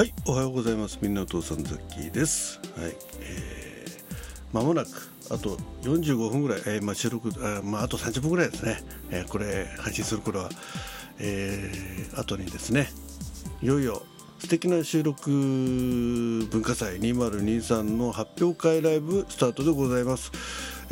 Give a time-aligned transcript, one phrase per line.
[0.00, 0.98] はいおはようございます。
[1.02, 2.58] みんなお父さんザッキーです。
[2.74, 4.88] はいえー、間もなく
[5.28, 10.48] あと45分ぐらい、えーまあ、収録あ,、まあ、あと30分ぐらいですね、えー、これ配信する頃は、
[11.18, 12.88] えー、後にですね
[13.60, 14.02] いよいよ
[14.38, 20.32] 素敵な収録文化祭2023の発表会ライブスタートでございます、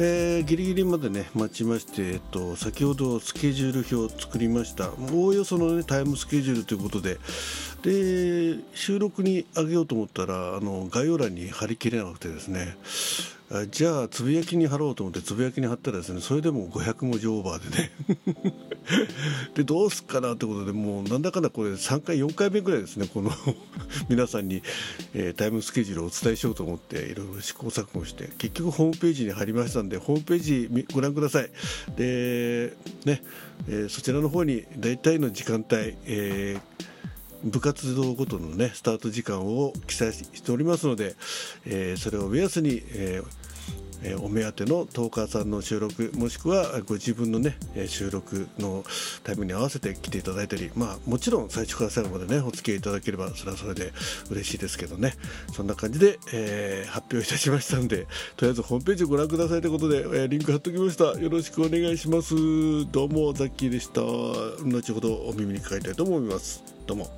[0.00, 4.92] えー、ギリギリまでね待ちまして、えっと、先ほどスケジュール表を作りました。
[5.12, 7.18] おおよその、ね、タイムスケジュールということで。
[7.82, 12.76] で収録に上げようと思ったらあの概要欄に貼り切れなくてですね。
[13.70, 17.90] じゃあつぶやきに貼ろうと思ってつぶやきに貼ったらですねそれでも500文字オーバーでね。
[19.54, 23.30] でどうすっかなってことでもうなんだかんだこれ3回4回目ぐらいですねこの
[24.08, 24.62] 皆さんに、
[25.14, 31.50] えー、タイムスケジュールをお伝えしようと思っていろいろ試行錯誤して結局ホームページに貼りましたんでホームページご覧ください。
[31.96, 33.22] でね、
[33.68, 36.88] えー、そちらの方に大体の時間帯、えー
[37.44, 41.14] 部活動ごとの、ね、スタート時間を記載しておりますので、
[41.66, 48.84] えー、それを目安に、えー、お目当てのトーカーさんの収録もしくはご自分の、ね、収録の
[49.24, 53.92] タイムに合わせて来ていただいたり、まあ、もちろん最初から最後まで、ね、お付き合いいただければそれはそれで
[54.30, 55.14] 嬉しいですけどね。
[55.52, 61.20] そんな感じで、えー、発表いたしましたんでとりあえずホームページをご覧くださいということで、えー、リンク貼っておきました。
[61.20, 62.34] よろしくお願いします。
[62.90, 64.00] どうもザッキーでした。
[64.00, 66.77] 後ほどお耳にかかりたいと思います。
[66.88, 66.96] どう。
[66.96, 67.10] も